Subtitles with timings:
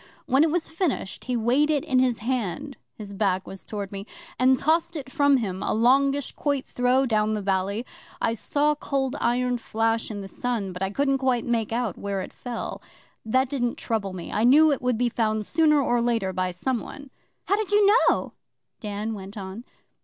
[0.25, 4.07] When it was finished, he weighed it in his hand (his back was towards me),
[4.39, 7.85] and tossed it from him a longish quoit throw down the valley.
[8.19, 12.21] I saw Cold Iron flash in the sun, but I couldn't quite make out where
[12.21, 12.81] it fell.
[13.23, 14.31] That didn't trouble me.
[14.31, 17.11] I knew it would be found sooner or later by someone.'
[17.45, 18.33] 'How did you know?'
[18.79, 19.65] Dan went on.